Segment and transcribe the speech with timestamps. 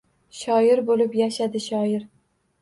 [0.37, 2.09] Shoir bo’lib yashadi shoir.